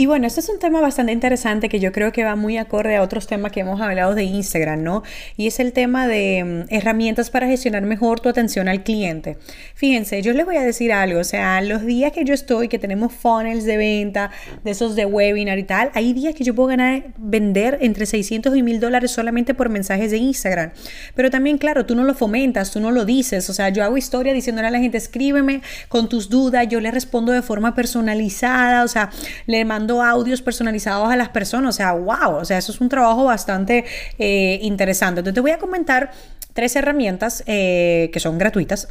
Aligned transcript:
Y 0.00 0.06
bueno, 0.06 0.26
este 0.26 0.40
es 0.40 0.48
un 0.48 0.58
tema 0.58 0.80
bastante 0.80 1.12
interesante 1.12 1.68
que 1.68 1.78
yo 1.78 1.92
creo 1.92 2.10
que 2.10 2.24
va 2.24 2.34
muy 2.34 2.56
acorde 2.56 2.96
a 2.96 3.02
otros 3.02 3.26
temas 3.26 3.52
que 3.52 3.60
hemos 3.60 3.82
hablado 3.82 4.14
de 4.14 4.22
Instagram, 4.22 4.82
¿no? 4.82 5.02
Y 5.36 5.46
es 5.46 5.60
el 5.60 5.74
tema 5.74 6.08
de 6.08 6.64
mm, 6.70 6.74
herramientas 6.74 7.28
para 7.28 7.46
gestionar 7.46 7.82
mejor 7.82 8.18
tu 8.18 8.30
atención 8.30 8.66
al 8.66 8.82
cliente. 8.82 9.36
Fíjense, 9.74 10.22
yo 10.22 10.32
les 10.32 10.46
voy 10.46 10.56
a 10.56 10.62
decir 10.62 10.90
algo, 10.90 11.20
o 11.20 11.24
sea, 11.24 11.60
los 11.60 11.84
días 11.84 12.12
que 12.12 12.24
yo 12.24 12.32
estoy, 12.32 12.68
que 12.68 12.78
tenemos 12.78 13.12
funnels 13.12 13.64
de 13.64 13.76
venta, 13.76 14.30
de 14.64 14.70
esos 14.70 14.96
de 14.96 15.04
webinar 15.04 15.58
y 15.58 15.64
tal, 15.64 15.90
hay 15.92 16.14
días 16.14 16.34
que 16.34 16.44
yo 16.44 16.54
puedo 16.54 16.68
ganar, 16.68 17.02
vender 17.18 17.76
entre 17.82 18.06
600 18.06 18.56
y 18.56 18.62
1000 18.62 18.80
dólares 18.80 19.10
solamente 19.10 19.52
por 19.52 19.68
mensajes 19.68 20.10
de 20.10 20.16
Instagram. 20.16 20.70
Pero 21.14 21.28
también, 21.28 21.58
claro, 21.58 21.84
tú 21.84 21.94
no 21.94 22.04
lo 22.04 22.14
fomentas, 22.14 22.70
tú 22.70 22.80
no 22.80 22.90
lo 22.90 23.04
dices, 23.04 23.50
o 23.50 23.52
sea, 23.52 23.68
yo 23.68 23.84
hago 23.84 23.98
historia 23.98 24.32
diciéndole 24.32 24.68
a 24.68 24.70
la 24.70 24.78
gente, 24.78 24.96
escríbeme 24.96 25.60
con 25.90 26.08
tus 26.08 26.30
dudas, 26.30 26.66
yo 26.70 26.80
le 26.80 26.90
respondo 26.90 27.32
de 27.32 27.42
forma 27.42 27.74
personalizada, 27.74 28.82
o 28.82 28.88
sea, 28.88 29.10
le 29.44 29.62
mando 29.66 29.89
audios 29.90 30.42
personalizados 30.42 31.10
a 31.10 31.16
las 31.16 31.30
personas. 31.30 31.74
O 31.74 31.76
sea, 31.76 31.92
wow, 31.92 32.36
o 32.36 32.44
sea, 32.44 32.58
eso 32.58 32.72
es 32.72 32.80
un 32.80 32.88
trabajo 32.88 33.24
bastante 33.24 33.84
eh, 34.18 34.58
interesante. 34.62 35.20
Entonces 35.20 35.34
te 35.34 35.40
voy 35.40 35.50
a 35.50 35.58
comentar 35.58 36.10
tres 36.52 36.76
herramientas 36.76 37.42
eh, 37.46 38.10
que 38.12 38.20
son 38.20 38.38
gratuitas 38.38 38.88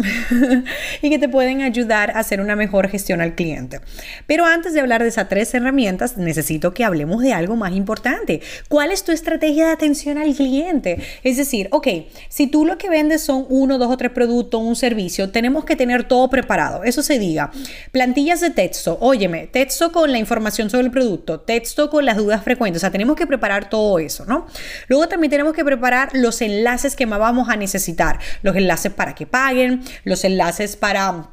y 1.01 1.09
que 1.09 1.19
te 1.19 1.29
pueden 1.29 1.61
ayudar 1.61 2.11
a 2.11 2.19
hacer 2.19 2.41
una 2.41 2.55
mejor 2.55 2.89
gestión 2.89 3.21
al 3.21 3.35
cliente. 3.35 3.81
Pero 4.27 4.45
antes 4.45 4.73
de 4.73 4.79
hablar 4.79 5.03
de 5.03 5.09
esas 5.09 5.29
tres 5.29 5.53
herramientas, 5.53 6.17
necesito 6.17 6.73
que 6.73 6.83
hablemos 6.83 7.21
de 7.21 7.33
algo 7.33 7.55
más 7.55 7.73
importante. 7.73 8.41
¿Cuál 8.67 8.91
es 8.91 9.03
tu 9.03 9.11
estrategia 9.11 9.67
de 9.67 9.71
atención 9.71 10.17
al 10.17 10.33
cliente? 10.35 11.01
Es 11.23 11.37
decir, 11.37 11.67
ok, 11.71 11.87
si 12.29 12.47
tú 12.47 12.65
lo 12.65 12.77
que 12.77 12.89
vendes 12.89 13.21
son 13.21 13.45
uno, 13.49 13.77
dos 13.77 13.91
o 13.91 13.97
tres 13.97 14.11
productos, 14.11 14.61
un 14.61 14.75
servicio, 14.75 15.29
tenemos 15.29 15.65
que 15.65 15.75
tener 15.75 16.03
todo 16.05 16.29
preparado. 16.29 16.83
Eso 16.83 17.03
se 17.03 17.19
diga. 17.19 17.51
Plantillas 17.91 18.41
de 18.41 18.49
texto, 18.49 18.97
óyeme, 19.01 19.47
texto 19.47 19.91
con 19.91 20.11
la 20.11 20.17
información 20.17 20.69
sobre 20.69 20.85
el 20.85 20.91
producto, 20.91 21.39
texto 21.39 21.89
con 21.89 22.05
las 22.05 22.17
dudas 22.17 22.43
frecuentes. 22.43 22.79
O 22.79 22.81
sea, 22.81 22.91
tenemos 22.91 23.15
que 23.15 23.27
preparar 23.27 23.69
todo 23.69 23.99
eso, 23.99 24.25
¿no? 24.25 24.47
Luego 24.87 25.07
también 25.07 25.31
tenemos 25.31 25.53
que 25.53 25.65
preparar 25.65 26.09
los 26.13 26.41
enlaces 26.41 26.95
que 26.95 27.05
más 27.05 27.19
vamos 27.19 27.49
necesitar. 27.59 28.19
Los 28.41 28.55
enlaces 28.55 28.91
para 28.91 29.13
que 29.13 29.27
paguen, 29.27 29.83
los 30.03 30.23
enlaces 30.23 30.75
para 30.75 31.29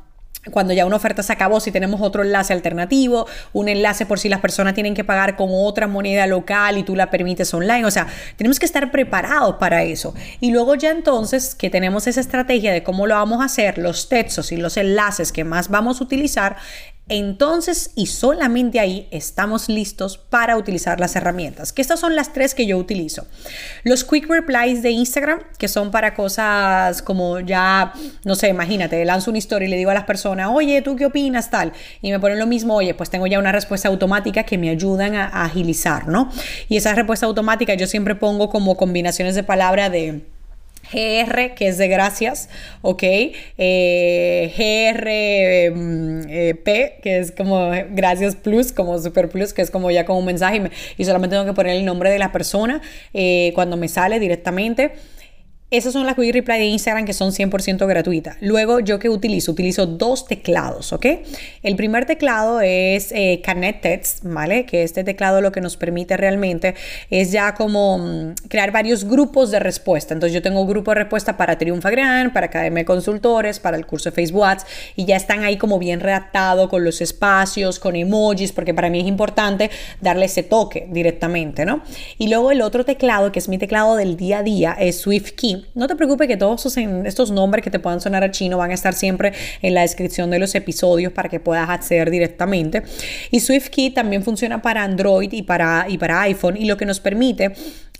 cuando 0.50 0.72
ya 0.72 0.86
una 0.86 0.96
oferta 0.96 1.22
se 1.22 1.32
acabó, 1.32 1.60
si 1.60 1.72
tenemos 1.72 2.00
otro 2.00 2.22
enlace 2.22 2.52
alternativo, 2.52 3.26
un 3.52 3.68
enlace 3.68 4.06
por 4.06 4.18
si 4.18 4.28
las 4.28 4.40
personas 4.40 4.74
tienen 4.74 4.94
que 4.94 5.04
pagar 5.04 5.36
con 5.36 5.48
otra 5.52 5.86
moneda 5.86 6.26
local 6.26 6.78
y 6.78 6.82
tú 6.82 6.94
la 6.94 7.10
permites 7.10 7.52
online. 7.52 7.84
O 7.84 7.90
sea, 7.90 8.06
tenemos 8.36 8.58
que 8.58 8.66
estar 8.66 8.90
preparados 8.90 9.56
para 9.56 9.82
eso. 9.82 10.14
Y 10.40 10.52
luego 10.52 10.74
ya 10.74 10.90
entonces 10.90 11.54
que 11.54 11.70
tenemos 11.70 12.06
esa 12.06 12.20
estrategia 12.20 12.72
de 12.72 12.82
cómo 12.82 13.06
lo 13.06 13.14
vamos 13.14 13.40
a 13.40 13.46
hacer, 13.46 13.78
los 13.78 14.08
textos 14.08 14.52
y 14.52 14.56
los 14.56 14.76
enlaces 14.76 15.32
que 15.32 15.44
más 15.44 15.68
vamos 15.68 16.00
a 16.00 16.04
utilizar, 16.04 16.56
entonces 17.08 17.92
y 17.94 18.06
solamente 18.06 18.80
ahí 18.80 19.06
estamos 19.12 19.68
listos 19.68 20.18
para 20.18 20.56
utilizar 20.56 20.98
las 20.98 21.14
herramientas. 21.14 21.72
Que 21.72 21.80
estas 21.82 22.00
son 22.00 22.16
las 22.16 22.32
tres 22.32 22.54
que 22.54 22.66
yo 22.66 22.76
utilizo. 22.78 23.26
Los 23.84 24.02
quick 24.02 24.28
replies 24.28 24.82
de 24.82 24.90
Instagram, 24.90 25.40
que 25.58 25.68
son 25.68 25.90
para 25.90 26.14
cosas 26.14 27.02
como 27.02 27.40
ya, 27.40 27.92
no 28.24 28.34
sé, 28.34 28.48
imagínate, 28.48 29.04
lanzo 29.04 29.30
una 29.30 29.38
historia 29.38 29.66
y 29.66 29.70
le 29.70 29.76
digo 29.76 29.90
a 29.90 29.94
las 29.94 30.04
personas, 30.04 30.48
oye, 30.52 30.82
¿tú 30.82 30.96
qué 30.96 31.06
opinas? 31.06 31.50
Tal. 31.50 31.72
Y 32.02 32.10
me 32.10 32.18
ponen 32.18 32.38
lo 32.38 32.46
mismo, 32.46 32.74
oye, 32.74 32.94
pues 32.94 33.08
tengo 33.08 33.26
ya 33.26 33.38
una 33.38 33.52
respuesta 33.52 33.88
automática 33.88 34.42
que 34.42 34.58
me 34.58 34.70
ayudan 34.70 35.14
a, 35.14 35.26
agilizar, 35.44 36.08
¿no? 36.08 36.30
Y 36.68 36.76
esa 36.76 36.94
respuesta 36.94 37.26
automática 37.26 37.74
yo 37.74 37.86
siempre 37.86 38.16
pongo 38.16 38.50
como 38.50 38.76
combinaciones 38.76 39.34
de 39.34 39.44
palabra 39.44 39.90
de 39.90 40.26
GR, 40.92 41.54
que 41.54 41.68
es 41.68 41.78
de 41.78 41.88
gracias, 41.88 42.48
¿ok? 42.82 43.02
Eh, 43.58 44.52
GRP, 44.56 46.28
eh, 46.28 46.98
que 47.02 47.18
es 47.18 47.32
como 47.32 47.70
gracias 47.90 48.36
plus, 48.36 48.72
como 48.72 48.98
super 48.98 49.28
plus, 49.28 49.52
que 49.52 49.62
es 49.62 49.70
como 49.70 49.90
ya 49.90 50.06
como 50.06 50.20
un 50.20 50.26
mensaje 50.26 50.70
y, 50.96 51.04
solamente 51.04 51.36
tengo 51.36 51.46
que 51.46 51.54
poner 51.54 51.76
el 51.76 51.84
nombre 51.84 52.10
de 52.10 52.18
la 52.18 52.32
persona 52.32 52.80
eh, 53.14 53.52
cuando 53.54 53.76
me 53.76 53.88
sale 53.88 54.20
directamente. 54.20 54.92
Esas 55.68 55.94
son 55.94 56.06
las 56.06 56.14
quick 56.14 56.32
reply 56.32 56.58
de 56.58 56.66
Instagram 56.66 57.06
que 57.06 57.12
son 57.12 57.32
100% 57.32 57.88
gratuitas. 57.88 58.36
Luego, 58.40 58.78
¿yo 58.78 59.00
qué 59.00 59.08
utilizo? 59.08 59.50
Utilizo 59.50 59.84
dos 59.84 60.28
teclados, 60.28 60.92
¿ok? 60.92 61.06
El 61.64 61.74
primer 61.74 62.06
teclado 62.06 62.60
es 62.60 63.10
eh, 63.10 63.42
Text, 63.82 64.20
¿vale? 64.22 64.64
Que 64.64 64.84
este 64.84 65.02
teclado 65.02 65.40
lo 65.40 65.50
que 65.50 65.60
nos 65.60 65.76
permite 65.76 66.16
realmente 66.16 66.76
es 67.10 67.32
ya 67.32 67.54
como 67.54 67.98
mm, 67.98 68.34
crear 68.48 68.70
varios 68.70 69.06
grupos 69.06 69.50
de 69.50 69.58
respuesta. 69.58 70.14
Entonces, 70.14 70.34
yo 70.34 70.40
tengo 70.40 70.60
un 70.60 70.68
grupo 70.68 70.92
de 70.92 71.00
respuesta 71.00 71.36
para 71.36 71.58
Triunfa 71.58 71.90
Gran, 71.90 72.32
para 72.32 72.46
Academia 72.46 72.82
de 72.82 72.84
Consultores, 72.84 73.58
para 73.58 73.76
el 73.76 73.86
curso 73.86 74.10
de 74.10 74.14
Facebook 74.14 74.44
Ads, 74.44 74.66
y 74.94 75.04
ya 75.04 75.16
están 75.16 75.42
ahí 75.42 75.56
como 75.56 75.80
bien 75.80 75.98
redactado 75.98 76.68
con 76.68 76.84
los 76.84 77.00
espacios, 77.00 77.80
con 77.80 77.96
emojis, 77.96 78.52
porque 78.52 78.72
para 78.72 78.88
mí 78.88 79.00
es 79.00 79.06
importante 79.08 79.72
darle 80.00 80.26
ese 80.26 80.44
toque 80.44 80.86
directamente, 80.92 81.64
¿no? 81.64 81.82
Y 82.18 82.28
luego 82.28 82.52
el 82.52 82.62
otro 82.62 82.84
teclado, 82.84 83.32
que 83.32 83.40
es 83.40 83.48
mi 83.48 83.58
teclado 83.58 83.96
del 83.96 84.16
día 84.16 84.38
a 84.38 84.42
día, 84.44 84.76
es 84.78 85.00
SwiftKey 85.00 85.55
no 85.74 85.86
te 85.86 85.96
preocupes 85.96 86.28
que 86.28 86.36
todos 86.36 86.76
estos 86.76 87.30
nombres 87.30 87.62
que 87.62 87.70
te 87.70 87.78
puedan 87.78 88.00
sonar 88.00 88.24
a 88.24 88.30
chino 88.30 88.58
van 88.58 88.70
a 88.70 88.74
estar 88.74 88.94
siempre 88.94 89.32
en 89.62 89.74
la 89.74 89.82
descripción 89.82 90.30
de 90.30 90.38
los 90.38 90.54
episodios 90.54 91.12
para 91.12 91.28
que 91.28 91.40
puedas 91.40 91.68
acceder 91.68 92.10
directamente. 92.10 92.82
Y 93.30 93.40
SwiftKey 93.40 93.90
también 93.90 94.22
funciona 94.22 94.62
para 94.62 94.82
Android 94.82 95.32
y 95.32 95.42
para, 95.42 95.86
y 95.88 95.98
para 95.98 96.22
iPhone 96.22 96.56
y 96.56 96.66
lo 96.66 96.76
que 96.76 96.86
nos 96.86 97.00
permite 97.00 97.52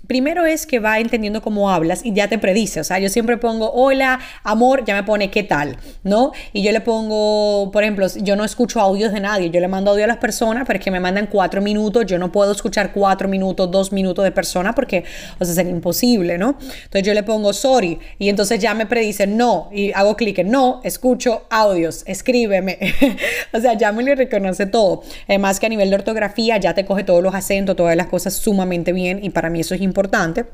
Primero 0.07 0.45
es 0.45 0.65
que 0.65 0.79
va 0.79 0.99
entendiendo 0.99 1.41
cómo 1.41 1.69
hablas 1.69 2.05
y 2.05 2.13
ya 2.13 2.29
te 2.29 2.37
predice. 2.37 2.79
O 2.79 2.83
sea, 2.83 2.97
yo 2.99 3.09
siempre 3.09 3.37
pongo, 3.37 3.71
hola, 3.73 4.19
amor, 4.43 4.85
ya 4.85 4.95
me 4.95 5.03
pone 5.03 5.29
qué 5.29 5.43
tal, 5.43 5.77
¿no? 6.03 6.31
Y 6.53 6.63
yo 6.63 6.71
le 6.71 6.79
pongo, 6.79 7.71
por 7.71 7.83
ejemplo, 7.83 8.07
yo 8.21 8.37
no 8.37 8.45
escucho 8.45 8.79
audios 8.79 9.11
de 9.11 9.19
nadie, 9.19 9.49
yo 9.49 9.59
le 9.59 9.67
mando 9.67 9.91
audio 9.91 10.05
a 10.05 10.07
las 10.07 10.17
personas, 10.17 10.63
pero 10.65 10.79
es 10.79 10.85
que 10.85 10.91
me 10.91 11.01
mandan 11.01 11.27
cuatro 11.27 11.61
minutos, 11.61 12.05
yo 12.05 12.17
no 12.17 12.31
puedo 12.31 12.53
escuchar 12.53 12.93
cuatro 12.93 13.27
minutos, 13.27 13.69
dos 13.69 13.91
minutos 13.91 14.23
de 14.23 14.31
persona 14.31 14.73
porque, 14.73 15.03
o 15.39 15.45
sea, 15.45 15.53
sería 15.53 15.71
imposible, 15.71 16.37
¿no? 16.37 16.57
Entonces 16.59 17.03
yo 17.03 17.13
le 17.13 17.23
pongo, 17.23 17.51
sorry, 17.51 17.99
y 18.17 18.29
entonces 18.29 18.59
ya 18.59 18.73
me 18.73 18.85
predice, 18.85 19.27
no, 19.27 19.69
y 19.73 19.91
hago 19.91 20.15
clic 20.15 20.39
en 20.39 20.51
no, 20.51 20.79
escucho 20.85 21.45
audios, 21.49 22.03
escríbeme. 22.05 22.77
o 23.53 23.59
sea, 23.59 23.73
ya 23.73 23.91
me 23.91 24.03
le 24.03 24.15
reconoce 24.15 24.67
todo. 24.67 25.03
Además 25.27 25.59
que 25.59 25.65
a 25.65 25.69
nivel 25.69 25.89
de 25.89 25.95
ortografía 25.97 26.57
ya 26.57 26.73
te 26.73 26.85
coge 26.85 27.03
todos 27.03 27.21
los 27.21 27.35
acentos, 27.35 27.75
todas 27.75 27.97
las 27.97 28.07
cosas 28.07 28.33
sumamente 28.35 28.93
bien 28.93 29.19
y 29.21 29.31
para 29.31 29.49
mí 29.49 29.59
eso 29.59 29.75
es 29.75 29.81
importante 29.81 29.96
importante. 29.97 30.45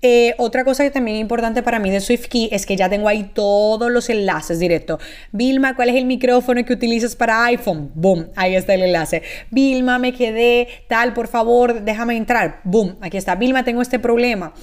Eh, 0.00 0.34
otra 0.38 0.64
cosa 0.64 0.84
que 0.84 0.90
también 0.90 1.16
es 1.16 1.20
importante 1.20 1.62
para 1.62 1.78
mí 1.78 1.90
de 1.90 2.00
SwiftKey 2.00 2.48
es 2.52 2.64
que 2.64 2.76
ya 2.76 2.88
tengo 2.88 3.08
ahí 3.08 3.30
todos 3.34 3.90
los 3.90 4.08
enlaces 4.08 4.58
directos. 4.60 5.02
Vilma, 5.32 5.76
¿cuál 5.76 5.90
es 5.90 5.96
el 5.96 6.06
micrófono 6.06 6.64
que 6.64 6.72
utilizas 6.72 7.14
para 7.14 7.44
iPhone? 7.44 7.90
Boom, 7.94 8.28
ahí 8.36 8.54
está 8.54 8.74
el 8.74 8.82
enlace. 8.82 9.22
Vilma, 9.50 9.98
me 9.98 10.14
quedé 10.14 10.68
tal, 10.88 11.12
por 11.12 11.28
favor, 11.28 11.82
déjame 11.82 12.16
entrar. 12.16 12.60
Boom, 12.64 12.96
aquí 13.02 13.18
está. 13.18 13.34
Vilma, 13.34 13.64
tengo 13.64 13.82
este 13.82 13.98
problema. 13.98 14.54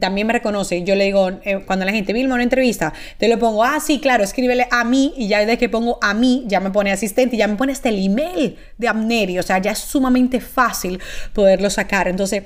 También 0.00 0.26
me 0.26 0.32
reconoce. 0.32 0.82
Yo 0.82 0.94
le 0.94 1.04
digo, 1.04 1.28
eh, 1.44 1.62
cuando 1.66 1.84
la 1.84 1.92
gente, 1.92 2.14
Vilma, 2.14 2.34
una 2.34 2.42
entrevista, 2.42 2.94
te 3.18 3.28
lo 3.28 3.38
pongo, 3.38 3.64
ah, 3.64 3.80
sí, 3.80 4.00
claro, 4.00 4.24
escríbele 4.24 4.66
a 4.70 4.82
mí 4.84 5.12
y 5.16 5.28
ya 5.28 5.40
desde 5.40 5.58
que 5.58 5.68
pongo 5.68 5.98
a 6.00 6.14
mí, 6.14 6.44
ya 6.46 6.60
me 6.60 6.70
pone 6.70 6.90
asistente 6.90 7.36
y 7.36 7.40
ya 7.40 7.48
me 7.48 7.56
pone 7.56 7.72
hasta 7.72 7.90
el 7.90 8.02
email 8.02 8.56
de 8.78 8.88
Amneri. 8.88 9.38
O 9.38 9.42
sea, 9.42 9.58
ya 9.58 9.72
es 9.72 9.78
sumamente 9.78 10.40
fácil 10.40 11.00
poderlo 11.34 11.68
sacar. 11.68 12.08
Entonces, 12.08 12.44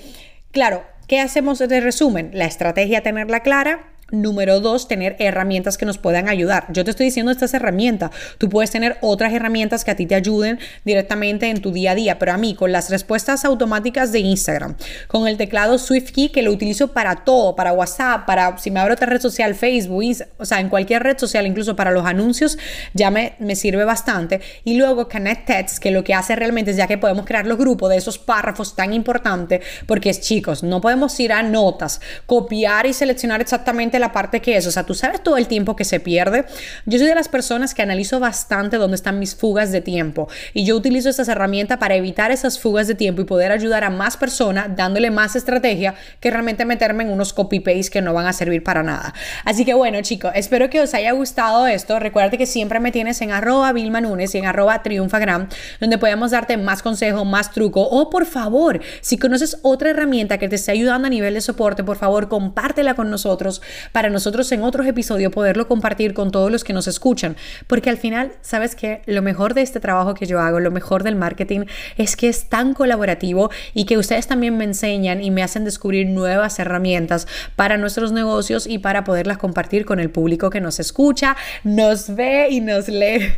claro, 0.50 0.82
¿Qué 1.08 1.20
hacemos 1.20 1.58
de 1.58 1.80
resumen? 1.80 2.32
La 2.34 2.44
estrategia 2.44 3.02
tenerla 3.02 3.40
clara, 3.40 3.88
Número 4.10 4.60
dos, 4.60 4.88
tener 4.88 5.16
herramientas 5.18 5.76
que 5.76 5.84
nos 5.84 5.98
puedan 5.98 6.30
ayudar. 6.30 6.64
Yo 6.72 6.82
te 6.82 6.92
estoy 6.92 7.06
diciendo 7.06 7.30
estas 7.30 7.52
herramientas. 7.52 8.10
Tú 8.38 8.48
puedes 8.48 8.70
tener 8.70 8.96
otras 9.02 9.34
herramientas 9.34 9.84
que 9.84 9.90
a 9.90 9.96
ti 9.96 10.06
te 10.06 10.14
ayuden 10.14 10.58
directamente 10.86 11.50
en 11.50 11.60
tu 11.60 11.72
día 11.72 11.90
a 11.90 11.94
día. 11.94 12.18
Pero 12.18 12.32
a 12.32 12.38
mí, 12.38 12.54
con 12.54 12.72
las 12.72 12.88
respuestas 12.88 13.44
automáticas 13.44 14.10
de 14.10 14.20
Instagram, 14.20 14.76
con 15.08 15.28
el 15.28 15.36
teclado 15.36 15.76
SwiftKey 15.76 16.30
que 16.30 16.40
lo 16.40 16.52
utilizo 16.52 16.94
para 16.94 17.16
todo, 17.16 17.54
para 17.54 17.74
WhatsApp, 17.74 18.24
para 18.24 18.56
si 18.56 18.70
me 18.70 18.80
abro 18.80 18.94
otra 18.94 19.06
red 19.06 19.20
social, 19.20 19.54
Facebook, 19.54 19.98
o 20.38 20.46
sea, 20.46 20.60
en 20.60 20.70
cualquier 20.70 21.02
red 21.02 21.18
social, 21.18 21.46
incluso 21.46 21.76
para 21.76 21.90
los 21.90 22.06
anuncios, 22.06 22.56
ya 22.94 23.10
me, 23.10 23.34
me 23.38 23.56
sirve 23.56 23.84
bastante. 23.84 24.40
Y 24.64 24.78
luego 24.78 25.06
Connect 25.10 25.46
Text, 25.46 25.78
que 25.80 25.90
lo 25.90 26.02
que 26.02 26.14
hace 26.14 26.34
realmente 26.34 26.70
es 26.70 26.78
ya 26.78 26.86
que 26.86 26.96
podemos 26.96 27.26
crear 27.26 27.46
los 27.46 27.58
grupos 27.58 27.90
de 27.90 27.98
esos 27.98 28.18
párrafos 28.18 28.74
tan 28.74 28.94
importantes, 28.94 29.60
porque 29.84 30.08
es 30.08 30.22
chicos, 30.22 30.62
no 30.62 30.80
podemos 30.80 31.20
ir 31.20 31.32
a 31.32 31.42
notas, 31.42 32.00
copiar 32.24 32.86
y 32.86 32.94
seleccionar 32.94 33.42
exactamente 33.42 33.97
la 33.98 34.12
parte 34.12 34.40
que 34.40 34.56
es, 34.56 34.66
o 34.66 34.70
sea, 34.70 34.84
tú 34.84 34.94
sabes 34.94 35.22
todo 35.22 35.36
el 35.36 35.48
tiempo 35.48 35.76
que 35.76 35.84
se 35.84 36.00
pierde. 36.00 36.44
Yo 36.86 36.98
soy 36.98 37.08
de 37.08 37.14
las 37.14 37.28
personas 37.28 37.74
que 37.74 37.82
analizo 37.82 38.20
bastante 38.20 38.76
dónde 38.76 38.96
están 38.96 39.18
mis 39.18 39.34
fugas 39.34 39.72
de 39.72 39.80
tiempo 39.80 40.28
y 40.54 40.64
yo 40.64 40.76
utilizo 40.76 41.08
estas 41.08 41.28
herramientas 41.28 41.78
para 41.78 41.94
evitar 41.94 42.30
esas 42.30 42.58
fugas 42.58 42.86
de 42.86 42.94
tiempo 42.94 43.22
y 43.22 43.24
poder 43.24 43.52
ayudar 43.52 43.84
a 43.84 43.90
más 43.90 44.16
personas 44.16 44.76
dándole 44.76 45.10
más 45.10 45.36
estrategia 45.36 45.94
que 46.20 46.30
realmente 46.30 46.64
meterme 46.64 47.04
en 47.04 47.10
unos 47.10 47.32
copy-paste 47.32 47.90
que 47.90 48.02
no 48.02 48.14
van 48.14 48.26
a 48.26 48.32
servir 48.32 48.62
para 48.62 48.82
nada. 48.82 49.14
Así 49.44 49.64
que 49.64 49.74
bueno, 49.74 50.00
chicos, 50.02 50.32
espero 50.34 50.70
que 50.70 50.80
os 50.80 50.94
haya 50.94 51.12
gustado 51.12 51.66
esto. 51.66 51.98
Recuerda 51.98 52.36
que 52.36 52.46
siempre 52.46 52.80
me 52.80 52.92
tienes 52.92 53.20
en 53.20 53.32
arroba 53.32 53.72
Vilma 53.72 54.00
Nunes 54.00 54.34
y 54.34 54.38
en 54.38 54.46
arroba 54.46 54.82
Triunfagram, 54.82 55.48
donde 55.80 55.98
podemos 55.98 56.30
darte 56.30 56.56
más 56.56 56.82
consejos, 56.82 57.24
más 57.26 57.52
truco 57.52 57.82
o 57.82 58.10
por 58.10 58.26
favor, 58.26 58.80
si 59.00 59.18
conoces 59.18 59.58
otra 59.62 59.90
herramienta 59.90 60.38
que 60.38 60.48
te 60.48 60.56
esté 60.56 60.72
ayudando 60.72 61.06
a 61.06 61.10
nivel 61.10 61.34
de 61.34 61.40
soporte, 61.40 61.84
por 61.84 61.96
favor, 61.96 62.28
compártela 62.28 62.94
con 62.94 63.10
nosotros 63.10 63.62
para 63.92 64.10
nosotros 64.10 64.50
en 64.52 64.62
otros 64.62 64.86
episodios 64.86 65.32
poderlo 65.32 65.68
compartir 65.68 66.14
con 66.14 66.30
todos 66.30 66.50
los 66.50 66.64
que 66.64 66.72
nos 66.72 66.86
escuchan, 66.86 67.36
porque 67.66 67.90
al 67.90 67.98
final, 67.98 68.32
sabes 68.42 68.74
que 68.74 69.02
lo 69.06 69.22
mejor 69.22 69.54
de 69.54 69.62
este 69.62 69.80
trabajo 69.80 70.14
que 70.14 70.26
yo 70.26 70.40
hago, 70.40 70.60
lo 70.60 70.70
mejor 70.70 71.02
del 71.02 71.16
marketing 71.16 71.66
es 71.96 72.16
que 72.16 72.28
es 72.28 72.48
tan 72.48 72.74
colaborativo 72.74 73.50
y 73.74 73.84
que 73.84 73.98
ustedes 73.98 74.26
también 74.26 74.56
me 74.56 74.64
enseñan 74.64 75.22
y 75.22 75.30
me 75.30 75.42
hacen 75.42 75.64
descubrir 75.64 76.08
nuevas 76.08 76.58
herramientas 76.58 77.26
para 77.56 77.76
nuestros 77.76 78.12
negocios 78.12 78.66
y 78.66 78.78
para 78.78 79.04
poderlas 79.04 79.38
compartir 79.38 79.84
con 79.84 80.00
el 80.00 80.10
público 80.10 80.50
que 80.50 80.60
nos 80.60 80.80
escucha, 80.80 81.36
nos 81.64 82.14
ve 82.14 82.48
y 82.50 82.60
nos 82.60 82.88
lee. 82.88 83.32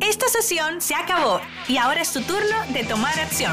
Esta 0.00 0.28
sesión 0.28 0.80
se 0.80 0.94
acabó 0.94 1.40
y 1.68 1.76
ahora 1.76 2.02
es 2.02 2.12
tu 2.12 2.20
turno 2.20 2.56
de 2.72 2.84
tomar 2.84 3.18
acción. 3.18 3.52